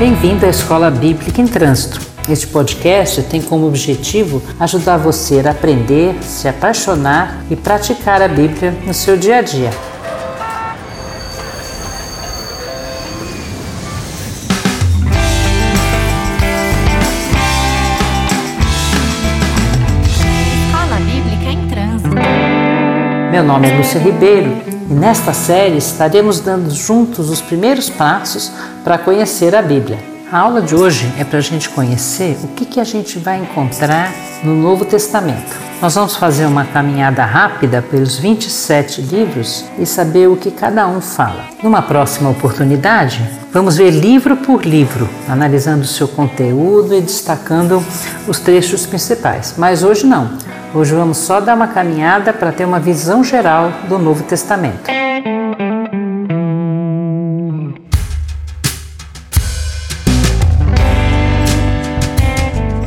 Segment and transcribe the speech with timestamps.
[0.00, 2.00] Bem-vindo à Escola Bíblica em Trânsito.
[2.26, 8.74] Este podcast tem como objetivo ajudar você a aprender, se apaixonar e praticar a Bíblia
[8.86, 9.68] no seu dia a dia.
[20.08, 22.16] Escola Bíblica em Trânsito.
[23.30, 28.50] Meu nome é Lúcia Ribeiro e nesta série estaremos dando juntos os primeiros passos
[28.82, 29.98] para conhecer a Bíblia.
[30.32, 33.38] A aula de hoje é para a gente conhecer o que, que a gente vai
[33.38, 35.56] encontrar no Novo Testamento.
[35.80, 41.00] Nós vamos fazer uma caminhada rápida pelos 27 livros e saber o que cada um
[41.00, 41.46] fala.
[41.62, 47.82] Numa próxima oportunidade, vamos ver livro por livro, analisando o seu conteúdo e destacando
[48.28, 49.54] os trechos principais.
[49.56, 50.30] Mas hoje não.
[50.72, 54.88] Hoje vamos só dar uma caminhada para ter uma visão geral do Novo Testamento.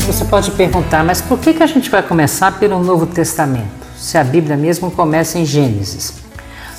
[0.08, 4.18] Você pode perguntar, mas por que, que a gente vai começar pelo Novo Testamento, se
[4.18, 6.14] a Bíblia mesmo começa em Gênesis?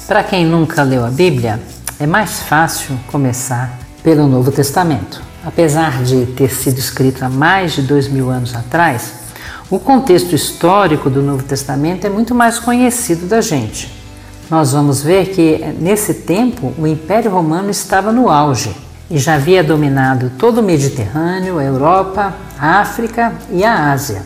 [0.07, 1.61] Para quem nunca leu a Bíblia,
[2.01, 5.21] é mais fácil começar pelo Novo Testamento.
[5.45, 9.24] Apesar de ter sido escrito há mais de dois mil anos atrás,
[9.71, 13.91] o contexto histórico do Novo Testamento é muito mais conhecido da gente.
[14.51, 18.75] Nós vamos ver que nesse tempo o Império Romano estava no auge
[19.11, 24.23] e já havia dominado todo o Mediterrâneo, a Europa, a África e a Ásia.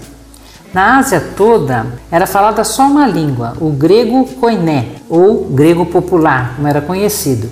[0.75, 6.69] Na Ásia toda era falada só uma língua, o grego koiné, ou grego popular, como
[6.69, 7.49] era conhecido,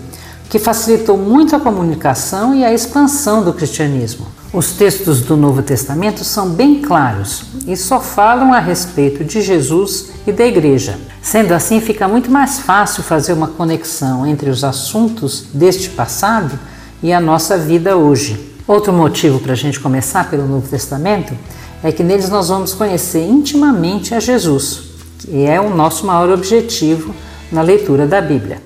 [0.50, 4.26] que facilitou muito a comunicação e a expansão do cristianismo.
[4.56, 10.12] Os textos do Novo Testamento são bem claros e só falam a respeito de Jesus
[10.26, 10.98] e da Igreja.
[11.20, 16.58] Sendo assim, fica muito mais fácil fazer uma conexão entre os assuntos deste passado
[17.02, 18.54] e a nossa vida hoje.
[18.66, 21.34] Outro motivo para a gente começar pelo Novo Testamento
[21.82, 24.84] é que neles nós vamos conhecer intimamente a Jesus,
[25.18, 27.14] que é o nosso maior objetivo
[27.52, 28.62] na leitura da Bíblia.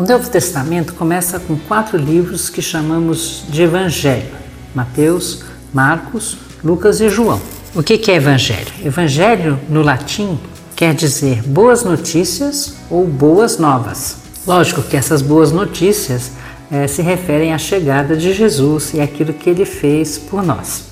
[0.00, 4.30] O Novo Testamento começa com quatro livros que chamamos de Evangelho:
[4.74, 5.44] Mateus,
[5.74, 7.38] Marcos, Lucas e João.
[7.74, 8.72] O que é Evangelho?
[8.82, 10.40] Evangelho, no latim,
[10.74, 14.16] quer dizer boas notícias ou boas novas.
[14.46, 16.30] Lógico que essas boas notícias
[16.72, 20.84] eh, se referem à chegada de Jesus e aquilo que ele fez por nós.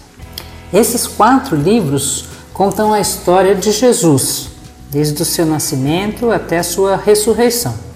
[0.70, 4.50] Esses quatro livros contam a história de Jesus,
[4.90, 7.87] desde o seu nascimento até a sua ressurreição.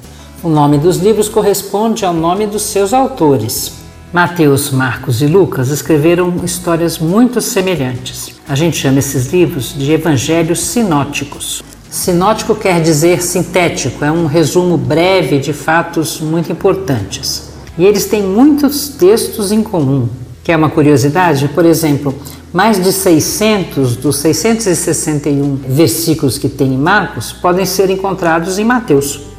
[0.43, 3.75] O nome dos livros corresponde ao nome dos seus autores.
[4.13, 8.35] Mateus, Marcos e Lucas escreveram histórias muito semelhantes.
[8.49, 11.63] A gente chama esses livros de evangelhos sinóticos.
[11.89, 17.53] Sinótico quer dizer sintético, é um resumo breve de fatos muito importantes.
[17.79, 20.09] E eles têm muitos textos em comum.
[20.43, 21.47] Quer uma curiosidade?
[21.55, 22.13] Por exemplo,
[22.53, 29.32] mais de 600 dos 661 versículos que tem em Marcos podem ser encontrados em Mateus.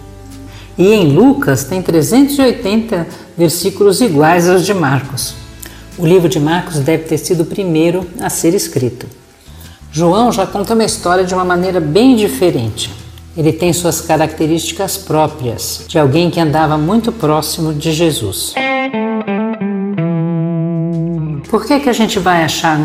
[0.78, 3.08] E em Lucas tem 380
[3.38, 5.36] versículos iguais aos de Marcos.
[5.98, 9.06] O livro de Marcos deve ter sido o primeiro a ser escrito.
[9.92, 12.92] João já conta uma história de uma maneira bem diferente.
[13.38, 18.56] Ele tem suas características próprias, de alguém que andava muito próximo de Jesus.
[21.50, 22.80] Por que, que a gente vai achar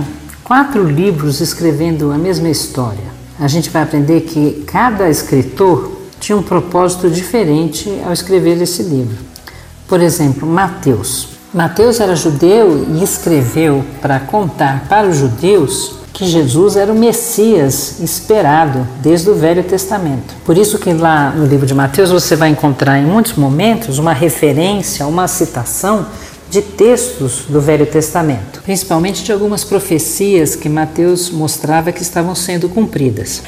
[0.44, 3.08] quatro livros escrevendo a mesma história?
[3.40, 9.16] A gente vai aprender que cada escritor tinha um propósito diferente ao escrever esse livro.
[9.86, 11.28] Por exemplo, Mateus.
[11.52, 18.00] Mateus era judeu e escreveu para contar para os judeus que Jesus era o Messias
[18.00, 20.34] esperado desde o Velho Testamento.
[20.44, 24.12] Por isso que lá no livro de Mateus você vai encontrar em muitos momentos uma
[24.12, 26.06] referência, uma citação
[26.50, 32.68] de textos do Velho Testamento, principalmente de algumas profecias que Mateus mostrava que estavam sendo
[32.68, 33.42] cumpridas.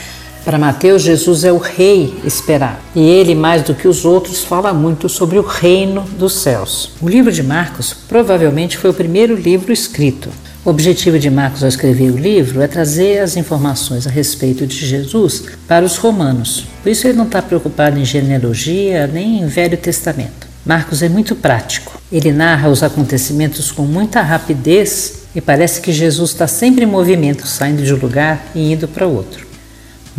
[0.50, 2.78] Para Mateus, Jesus é o rei esperado.
[2.92, 6.90] E ele, mais do que os outros, fala muito sobre o reino dos céus.
[7.00, 10.28] O livro de Marcos provavelmente foi o primeiro livro escrito.
[10.64, 14.74] O objetivo de Marcos ao escrever o livro é trazer as informações a respeito de
[14.74, 16.66] Jesus para os romanos.
[16.82, 20.48] Por isso ele não está preocupado em genealogia nem em Velho Testamento.
[20.66, 22.02] Marcos é muito prático.
[22.10, 27.46] Ele narra os acontecimentos com muita rapidez e parece que Jesus está sempre em movimento,
[27.46, 29.49] saindo de um lugar e indo para outro.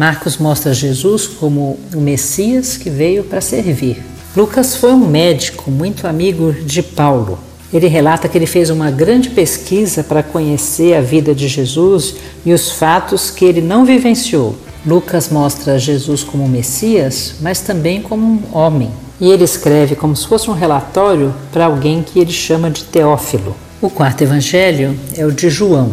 [0.01, 4.03] Marcos mostra Jesus como o Messias que veio para servir.
[4.35, 7.37] Lucas foi um médico muito amigo de Paulo.
[7.71, 12.51] Ele relata que ele fez uma grande pesquisa para conhecer a vida de Jesus e
[12.51, 14.55] os fatos que ele não vivenciou.
[14.83, 18.89] Lucas mostra Jesus como Messias, mas também como um homem.
[19.19, 23.55] e ele escreve como se fosse um relatório para alguém que ele chama de Teófilo.
[23.79, 25.91] O quarto evangelho é o de João,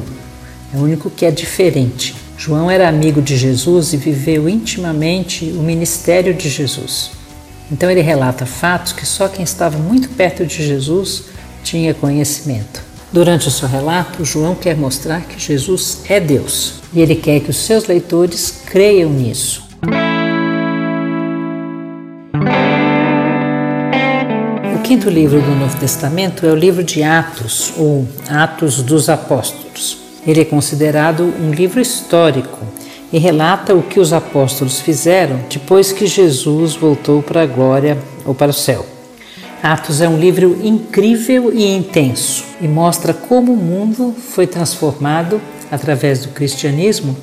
[0.74, 2.17] é o único que é diferente.
[2.38, 7.10] João era amigo de Jesus e viveu intimamente o ministério de Jesus.
[7.70, 11.24] Então ele relata fatos que só quem estava muito perto de Jesus
[11.64, 12.80] tinha conhecimento.
[13.12, 17.50] Durante o seu relato, João quer mostrar que Jesus é Deus e ele quer que
[17.50, 19.66] os seus leitores creiam nisso.
[24.76, 30.07] O quinto livro do Novo Testamento é o livro de Atos, ou Atos dos Apóstolos.
[30.26, 32.58] Ele é considerado um livro histórico
[33.12, 38.34] e relata o que os apóstolos fizeram depois que Jesus voltou para a glória ou
[38.34, 38.84] para o céu.
[39.62, 46.20] Atos é um livro incrível e intenso e mostra como o mundo foi transformado através
[46.20, 47.16] do cristianismo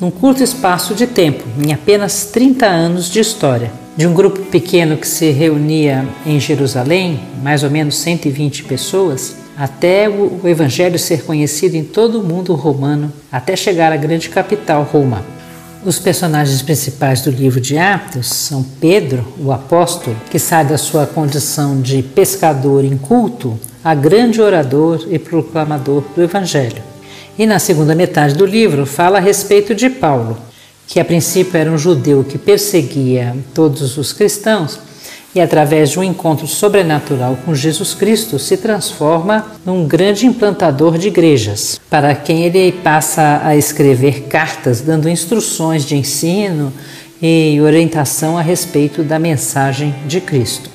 [0.00, 3.70] num curto espaço de tempo, em apenas 30 anos de história.
[3.96, 10.08] De um grupo pequeno que se reunia em Jerusalém, mais ou menos 120 pessoas, até
[10.08, 15.24] o Evangelho ser conhecido em todo o mundo romano, até chegar à grande capital, Roma.
[15.84, 21.06] Os personagens principais do livro de Atos são Pedro, o apóstolo, que sai da sua
[21.06, 26.82] condição de pescador inculto a grande orador e proclamador do Evangelho.
[27.38, 30.36] E na segunda metade do livro fala a respeito de Paulo,
[30.88, 34.80] que a princípio era um judeu que perseguia todos os cristãos
[35.34, 41.08] e através de um encontro sobrenatural com Jesus Cristo se transforma num grande implantador de
[41.08, 46.72] igrejas, para quem ele passa a escrever cartas dando instruções de ensino
[47.20, 50.70] e orientação a respeito da mensagem de Cristo.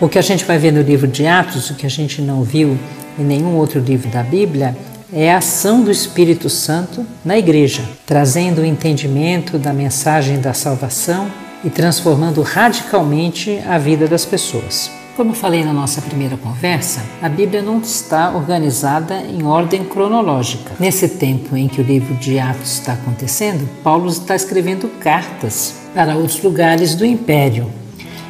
[0.00, 2.42] O que a gente vai ver no livro de Atos, o que a gente não
[2.42, 2.76] viu
[3.18, 4.76] em nenhum outro livro da Bíblia,
[5.12, 11.30] é a ação do Espírito Santo na igreja, trazendo o entendimento da mensagem da salvação
[11.64, 14.90] e transformando radicalmente a vida das pessoas.
[15.16, 20.72] Como falei na nossa primeira conversa, a Bíblia não está organizada em ordem cronológica.
[20.78, 26.16] Nesse tempo em que o livro de Atos está acontecendo, Paulo está escrevendo cartas para
[26.16, 27.70] outros lugares do império.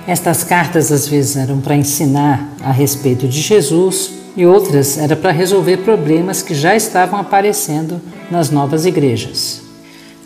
[0.07, 5.31] Estas cartas às vezes eram para ensinar a respeito de Jesus, e outras era para
[5.31, 8.01] resolver problemas que já estavam aparecendo
[8.31, 9.64] nas novas igrejas.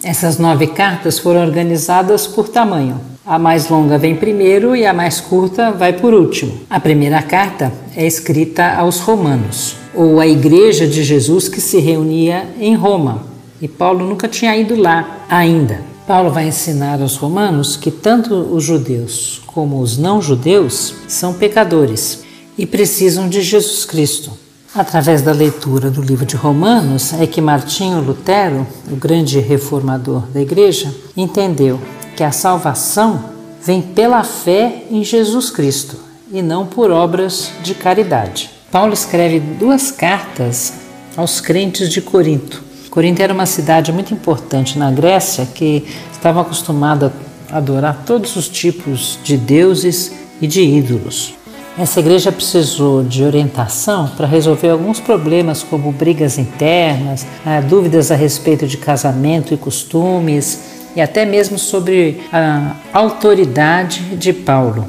[0.02, 3.00] Essas nove cartas foram organizadas por tamanho.
[3.26, 6.60] A mais longa vem primeiro e a mais curta vai por último.
[6.70, 12.46] A primeira carta é escrita aos Romanos, ou à Igreja de Jesus que se reunia
[12.58, 13.26] em Roma.
[13.60, 15.80] E Paulo nunca tinha ido lá ainda.
[16.06, 22.24] Paulo vai ensinar aos romanos que tanto os judeus como os não-judeus são pecadores
[22.56, 24.32] e precisam de Jesus Cristo.
[24.74, 30.42] Através da leitura do livro de Romanos é que Martinho Lutero, o grande reformador da
[30.42, 31.80] igreja, entendeu
[32.14, 33.24] que a salvação
[33.64, 35.96] vem pela fé em Jesus Cristo
[36.30, 38.50] e não por obras de caridade.
[38.70, 40.74] Paulo escreve duas cartas
[41.16, 42.62] aos crentes de Corinto.
[42.90, 47.10] Corinto era uma cidade muito importante na Grécia que estava acostumada
[47.50, 50.12] a adorar todos os tipos de deuses
[50.42, 51.34] e de ídolos.
[51.78, 58.16] Essa igreja precisou de orientação para resolver alguns problemas, como brigas internas, ah, dúvidas a
[58.16, 60.60] respeito de casamento e costumes,
[60.96, 64.86] e até mesmo sobre a autoridade de Paulo.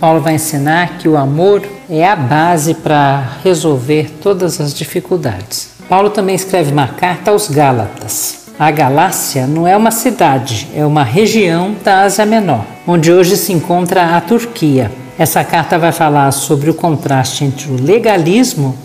[0.00, 5.72] Paulo vai ensinar que o amor é a base para resolver todas as dificuldades.
[5.86, 8.46] Paulo também escreve uma carta aos Gálatas.
[8.58, 13.52] A Galácia não é uma cidade, é uma região da Ásia Menor, onde hoje se
[13.52, 14.90] encontra a Turquia.
[15.18, 18.76] Essa carta vai falar sobre o contraste entre o legalismo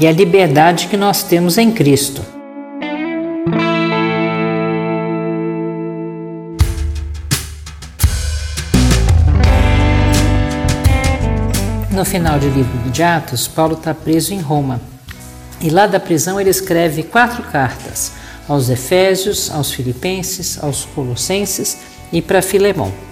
[0.00, 2.22] e a liberdade que nós temos em Cristo.
[11.92, 14.80] No final do livro de Atos, Paulo está preso em Roma.
[15.60, 18.10] E lá da prisão ele escreve quatro cartas
[18.48, 21.78] aos Efésios, aos Filipenses, aos Colossenses
[22.12, 23.05] e para Filemão.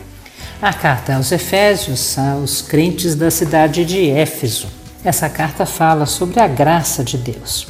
[0.63, 4.69] A carta aos Efésios, aos crentes da cidade de Éfeso.
[5.05, 7.67] Essa carta fala sobre a graça de Deus.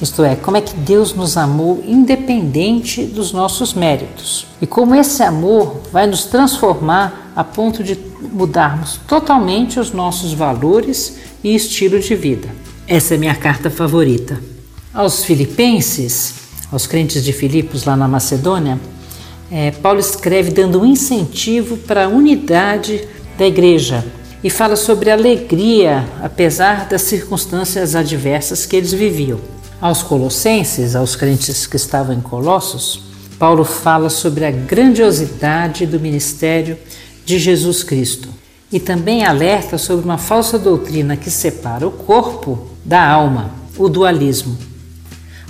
[0.00, 4.46] Isto é, como é que Deus nos amou independente dos nossos méritos.
[4.62, 7.98] E como esse amor vai nos transformar a ponto de
[8.32, 12.48] mudarmos totalmente os nossos valores e estilo de vida.
[12.88, 14.40] Essa é minha carta favorita.
[14.94, 16.34] Aos filipenses,
[16.72, 18.80] aos crentes de Filipos lá na Macedônia,
[19.50, 24.04] é, Paulo escreve dando um incentivo para a unidade da igreja
[24.44, 29.40] e fala sobre alegria, apesar das circunstâncias adversas que eles viviam.
[29.80, 33.02] Aos Colossenses, aos crentes que estavam em Colossos,
[33.38, 36.78] Paulo fala sobre a grandiosidade do ministério
[37.24, 38.28] de Jesus Cristo
[38.70, 44.56] e também alerta sobre uma falsa doutrina que separa o corpo da alma, o dualismo.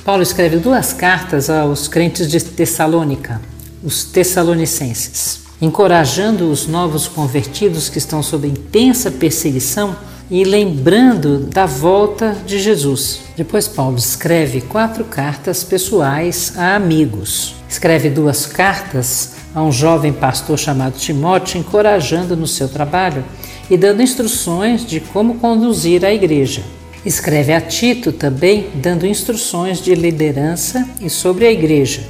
[0.04, 3.40] Paulo escreve duas cartas aos crentes de Tessalônica,
[3.82, 9.96] os Tessalonicenses, encorajando os novos convertidos que estão sob intensa perseguição
[10.30, 13.20] e lembrando da volta de Jesus.
[13.36, 17.56] Depois, Paulo escreve quatro cartas pessoais a amigos.
[17.68, 23.24] Escreve duas cartas a um jovem pastor chamado Timóteo, encorajando no seu trabalho
[23.68, 26.62] e dando instruções de como conduzir a igreja.
[27.04, 32.02] Escreve a Tito também, dando instruções de liderança e sobre a igreja.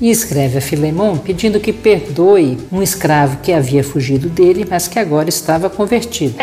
[0.00, 4.98] E escreve a Filemão pedindo que perdoe um escravo que havia fugido dele, mas que
[4.98, 6.36] agora estava convertido.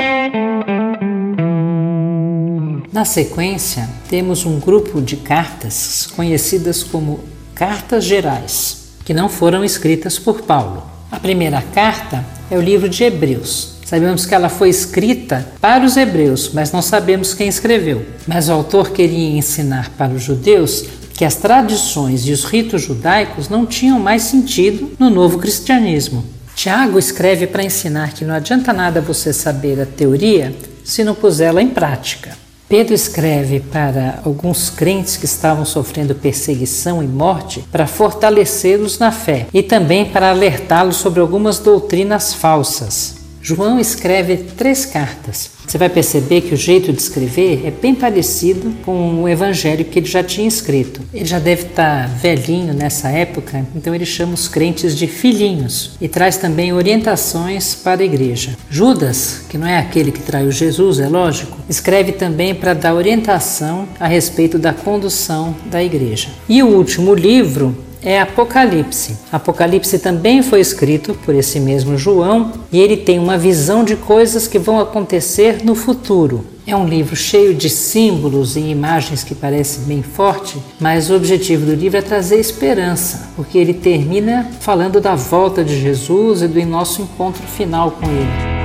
[2.94, 7.20] Na sequência, temos um grupo de cartas conhecidas como
[7.56, 10.84] Cartas Gerais que não foram escritas por Paulo.
[11.10, 13.78] A primeira carta é o livro de Hebreus.
[13.86, 18.06] Sabemos que ela foi escrita para os hebreus, mas não sabemos quem escreveu.
[18.28, 20.84] Mas o autor queria ensinar para os judeus
[21.18, 26.24] que as tradições e os ritos judaicos não tinham mais sentido no novo cristianismo.
[26.56, 31.62] Tiago escreve para ensinar que não adianta nada você saber a teoria se não pusê-la
[31.62, 32.38] em prática.
[32.70, 39.48] Pedro escreve para alguns crentes que estavam sofrendo perseguição e morte para fortalecê-los na fé
[39.52, 43.17] e também para alertá-los sobre algumas doutrinas falsas.
[43.48, 45.52] João escreve três cartas.
[45.66, 50.00] Você vai perceber que o jeito de escrever é bem parecido com o evangelho que
[50.00, 51.00] ele já tinha escrito.
[51.14, 56.10] Ele já deve estar velhinho nessa época, então ele chama os crentes de filhinhos e
[56.10, 58.58] traz também orientações para a igreja.
[58.70, 63.88] Judas, que não é aquele que traiu Jesus, é lógico, escreve também para dar orientação
[63.98, 66.28] a respeito da condução da igreja.
[66.50, 69.18] E o último livro é Apocalipse.
[69.30, 74.48] Apocalipse também foi escrito por esse mesmo João e ele tem uma visão de coisas
[74.48, 76.46] que vão acontecer no futuro.
[76.66, 81.66] É um livro cheio de símbolos e imagens que parece bem forte, mas o objetivo
[81.66, 86.66] do livro é trazer esperança, porque ele termina falando da volta de Jesus e do
[86.66, 88.58] nosso encontro final com ele.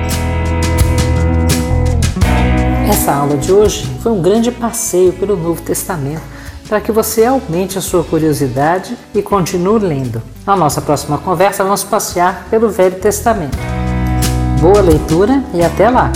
[2.89, 6.32] Essa aula de hoje foi um grande passeio pelo Novo Testamento
[6.73, 10.23] para que você aumente a sua curiosidade e continue lendo.
[10.43, 13.55] Na nossa próxima conversa, vamos passear pelo Velho Testamento.
[14.59, 16.11] Boa leitura e até lá!